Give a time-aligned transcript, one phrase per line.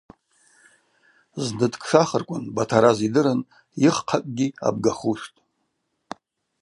[1.45, 3.39] Зны дкшахырквын, Батараз йдырын,
[3.83, 5.37] йыххъакӏгьи абгахуштӏ.